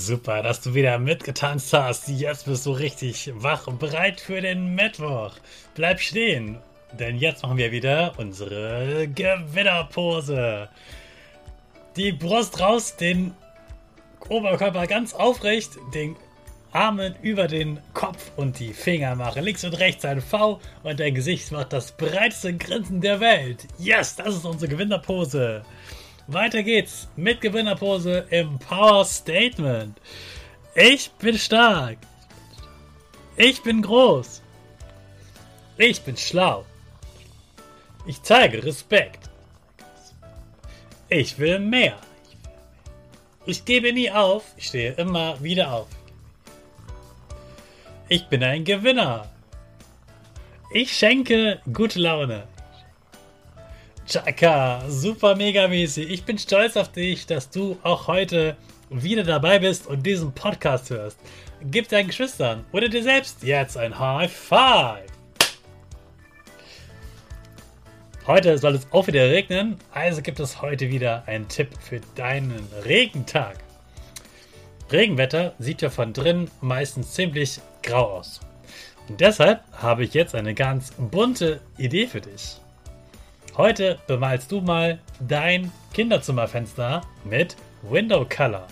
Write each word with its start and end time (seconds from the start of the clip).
Super, 0.00 0.42
dass 0.42 0.62
du 0.62 0.72
wieder 0.72 0.98
mitgetanzt 0.98 1.74
hast. 1.74 2.08
Jetzt 2.08 2.46
bist 2.46 2.64
du 2.64 2.72
richtig 2.72 3.30
wach 3.34 3.66
und 3.66 3.78
bereit 3.78 4.18
für 4.18 4.40
den 4.40 4.74
Mittwoch. 4.74 5.32
Bleib 5.74 6.00
stehen, 6.00 6.56
denn 6.98 7.18
jetzt 7.18 7.42
machen 7.42 7.58
wir 7.58 7.70
wieder 7.70 8.14
unsere 8.16 9.08
Gewinnerpose. 9.08 10.70
Die 11.96 12.12
Brust 12.12 12.60
raus, 12.60 12.96
den 12.96 13.34
Oberkörper 14.30 14.86
ganz 14.86 15.12
aufrecht, 15.12 15.72
den 15.92 16.16
Arme 16.72 17.14
über 17.20 17.46
den 17.46 17.78
Kopf 17.92 18.30
und 18.36 18.58
die 18.58 18.72
Finger 18.72 19.14
machen 19.16 19.44
links 19.44 19.64
und 19.64 19.78
rechts 19.78 20.06
ein 20.06 20.22
V 20.22 20.62
und 20.82 20.98
dein 20.98 21.14
Gesicht 21.14 21.52
macht 21.52 21.74
das 21.74 21.92
breiteste 21.92 22.56
Grinsen 22.56 23.02
der 23.02 23.20
Welt. 23.20 23.66
Yes, 23.78 24.16
das 24.16 24.36
ist 24.36 24.46
unsere 24.46 24.70
Gewinnerpose. 24.70 25.62
Weiter 26.32 26.62
geht's 26.62 27.08
mit 27.16 27.40
Gewinnerpose 27.40 28.24
im 28.30 28.56
Power 28.60 29.04
Statement. 29.04 30.00
Ich 30.76 31.10
bin 31.18 31.36
stark. 31.36 31.98
Ich 33.36 33.60
bin 33.64 33.82
groß. 33.82 34.40
Ich 35.76 36.02
bin 36.02 36.16
schlau. 36.16 36.64
Ich 38.06 38.22
zeige 38.22 38.62
Respekt. 38.62 39.28
Ich 41.08 41.36
will 41.36 41.58
mehr. 41.58 41.98
Ich 43.44 43.64
gebe 43.64 43.92
nie 43.92 44.12
auf. 44.12 44.44
Ich 44.56 44.68
stehe 44.68 44.92
immer 44.92 45.42
wieder 45.42 45.72
auf. 45.72 45.88
Ich 48.08 48.28
bin 48.28 48.44
ein 48.44 48.64
Gewinner. 48.64 49.28
Ich 50.72 50.96
schenke 50.96 51.60
gute 51.72 51.98
Laune. 51.98 52.46
Chaka, 54.10 54.82
super 54.88 55.36
mega 55.36 55.68
mäßig. 55.68 56.10
Ich 56.10 56.24
bin 56.24 56.36
stolz 56.36 56.76
auf 56.76 56.90
dich, 56.90 57.26
dass 57.26 57.48
du 57.48 57.78
auch 57.84 58.08
heute 58.08 58.56
wieder 58.88 59.22
dabei 59.22 59.60
bist 59.60 59.86
und 59.86 60.04
diesen 60.04 60.32
Podcast 60.32 60.90
hörst. 60.90 61.16
Gib 61.62 61.88
deinen 61.88 62.08
Geschwistern 62.08 62.64
oder 62.72 62.88
dir 62.88 63.04
selbst 63.04 63.44
jetzt 63.44 63.76
ein 63.76 63.96
High 63.96 64.32
Five. 64.32 65.06
Heute 68.26 68.58
soll 68.58 68.74
es 68.74 68.88
auch 68.90 69.06
wieder 69.06 69.30
regnen, 69.30 69.78
also 69.92 70.22
gibt 70.22 70.40
es 70.40 70.60
heute 70.60 70.88
wieder 70.88 71.22
einen 71.26 71.46
Tipp 71.46 71.68
für 71.80 72.00
deinen 72.16 72.66
Regentag. 72.84 73.58
Regenwetter 74.90 75.54
sieht 75.60 75.82
ja 75.82 75.90
von 75.90 76.12
drin 76.12 76.50
meistens 76.60 77.12
ziemlich 77.12 77.60
grau 77.84 78.18
aus. 78.18 78.40
Und 79.08 79.20
deshalb 79.20 79.62
habe 79.70 80.02
ich 80.02 80.14
jetzt 80.14 80.34
eine 80.34 80.54
ganz 80.54 80.90
bunte 80.98 81.60
Idee 81.78 82.08
für 82.08 82.20
dich. 82.20 82.60
Heute 83.56 83.98
bemalst 84.06 84.52
du 84.52 84.60
mal 84.60 85.00
dein 85.18 85.72
Kinderzimmerfenster 85.92 87.00
mit 87.24 87.56
Window 87.82 88.24
Color. 88.24 88.66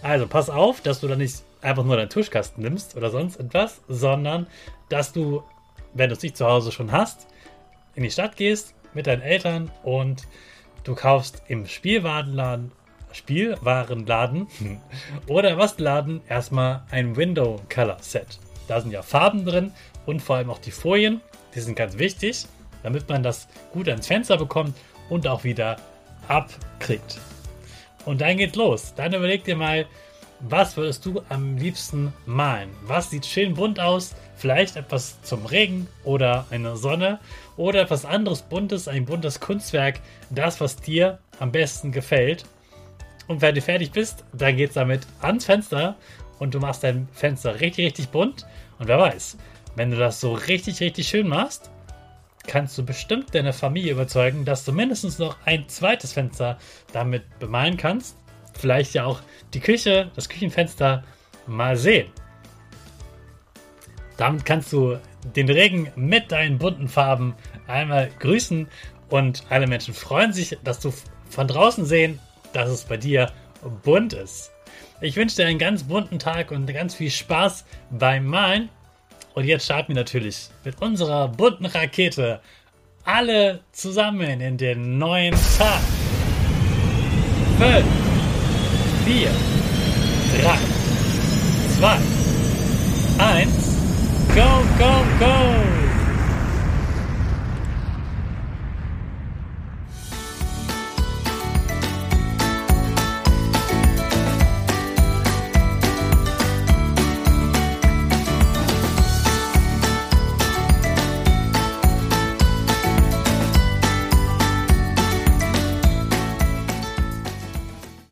Also 0.00 0.26
pass 0.26 0.48
auf, 0.48 0.80
dass 0.80 1.00
du 1.00 1.08
da 1.08 1.14
nicht 1.14 1.42
einfach 1.60 1.84
nur 1.84 1.96
deinen 1.96 2.08
Tuschkasten 2.08 2.62
nimmst 2.62 2.96
oder 2.96 3.10
sonst 3.10 3.36
etwas, 3.36 3.82
sondern 3.88 4.46
dass 4.88 5.12
du, 5.12 5.42
wenn 5.92 6.08
du 6.08 6.16
es 6.16 6.22
nicht 6.22 6.38
zu 6.38 6.46
Hause 6.46 6.72
schon 6.72 6.90
hast, 6.90 7.26
in 7.94 8.02
die 8.02 8.10
Stadt 8.10 8.36
gehst 8.36 8.74
mit 8.94 9.06
deinen 9.06 9.22
Eltern 9.22 9.70
und 9.82 10.22
du 10.84 10.94
kaufst 10.94 11.42
im 11.48 11.66
Spielwarenladen, 11.66 12.72
Spielwarenladen 13.12 14.46
oder 15.26 15.58
was 15.58 15.78
Laden 15.78 16.22
erstmal 16.28 16.82
ein 16.90 17.14
Window 17.14 17.60
Color 17.72 17.98
Set. 18.00 18.38
Da 18.68 18.80
sind 18.80 18.90
ja 18.90 19.02
Farben 19.02 19.44
drin 19.44 19.70
und 20.06 20.20
vor 20.20 20.36
allem 20.36 20.48
auch 20.48 20.58
die 20.58 20.70
Folien, 20.70 21.20
die 21.54 21.60
sind 21.60 21.76
ganz 21.76 21.98
wichtig 21.98 22.46
damit 22.82 23.08
man 23.08 23.22
das 23.22 23.48
gut 23.72 23.88
ans 23.88 24.06
Fenster 24.06 24.36
bekommt 24.36 24.76
und 25.08 25.26
auch 25.26 25.44
wieder 25.44 25.76
abkriegt. 26.28 27.18
Und 28.04 28.20
dann 28.20 28.36
geht's 28.36 28.56
los. 28.56 28.94
Dann 28.94 29.14
überleg 29.14 29.44
dir 29.44 29.56
mal, 29.56 29.86
was 30.40 30.76
würdest 30.76 31.06
du 31.06 31.22
am 31.28 31.56
liebsten 31.56 32.12
malen? 32.26 32.70
Was 32.82 33.10
sieht 33.10 33.26
schön 33.26 33.54
bunt 33.54 33.78
aus? 33.78 34.14
Vielleicht 34.36 34.74
etwas 34.74 35.22
zum 35.22 35.46
Regen 35.46 35.86
oder 36.02 36.46
eine 36.50 36.76
Sonne 36.76 37.20
oder 37.56 37.82
etwas 37.82 38.04
anderes 38.04 38.42
Buntes, 38.42 38.88
ein 38.88 39.04
buntes 39.04 39.38
Kunstwerk, 39.38 40.00
das, 40.30 40.60
was 40.60 40.76
dir 40.76 41.18
am 41.38 41.52
besten 41.52 41.92
gefällt. 41.92 42.44
Und 43.28 43.40
wenn 43.40 43.54
du 43.54 43.60
fertig 43.60 43.92
bist, 43.92 44.24
dann 44.32 44.56
geht's 44.56 44.74
damit 44.74 45.06
ans 45.20 45.44
Fenster 45.44 45.94
und 46.40 46.54
du 46.54 46.58
machst 46.58 46.82
dein 46.82 47.08
Fenster 47.12 47.60
richtig, 47.60 47.86
richtig 47.86 48.08
bunt. 48.08 48.44
Und 48.80 48.88
wer 48.88 48.98
weiß, 48.98 49.36
wenn 49.76 49.92
du 49.92 49.96
das 49.96 50.20
so 50.20 50.32
richtig, 50.32 50.80
richtig 50.80 51.06
schön 51.06 51.28
machst, 51.28 51.70
kannst 52.46 52.76
du 52.76 52.84
bestimmt 52.84 53.34
deine 53.34 53.52
Familie 53.52 53.92
überzeugen, 53.92 54.44
dass 54.44 54.64
du 54.64 54.72
mindestens 54.72 55.18
noch 55.18 55.36
ein 55.44 55.68
zweites 55.68 56.12
Fenster 56.12 56.58
damit 56.92 57.38
bemalen 57.38 57.76
kannst. 57.76 58.16
Vielleicht 58.58 58.94
ja 58.94 59.04
auch 59.04 59.20
die 59.54 59.60
Küche, 59.60 60.10
das 60.14 60.28
Küchenfenster 60.28 61.04
mal 61.46 61.76
sehen. 61.76 62.08
Damit 64.16 64.44
kannst 64.44 64.72
du 64.72 64.98
den 65.34 65.48
Regen 65.48 65.90
mit 65.96 66.32
deinen 66.32 66.58
bunten 66.58 66.88
Farben 66.88 67.34
einmal 67.66 68.10
grüßen 68.18 68.68
und 69.08 69.44
alle 69.48 69.66
Menschen 69.66 69.94
freuen 69.94 70.32
sich, 70.32 70.58
dass 70.64 70.80
du 70.80 70.92
von 71.28 71.48
draußen 71.48 71.86
sehen, 71.86 72.18
dass 72.52 72.68
es 72.68 72.84
bei 72.84 72.96
dir 72.96 73.30
bunt 73.82 74.12
ist. 74.12 74.50
Ich 75.00 75.16
wünsche 75.16 75.36
dir 75.36 75.46
einen 75.46 75.58
ganz 75.58 75.84
bunten 75.84 76.18
Tag 76.18 76.50
und 76.50 76.66
ganz 76.66 76.94
viel 76.94 77.10
Spaß 77.10 77.64
beim 77.90 78.26
Malen 78.26 78.68
und 79.34 79.44
jetzt 79.44 79.64
starten 79.64 79.88
wir 79.88 79.96
natürlich 79.96 80.48
mit 80.64 80.80
unserer 80.80 81.28
bunten 81.28 81.66
Rakete 81.66 82.40
alle 83.04 83.60
zusammen 83.72 84.40
in 84.40 84.56
den 84.56 84.98
neuen 84.98 85.34
Tag. 85.58 85.80
5, 87.58 87.84
4, 89.04 89.30
3, 90.42 90.58
2, 91.78 91.98
1, 93.18 93.50
go, 94.34 94.62
go, 94.78 95.04
go! 95.18 95.81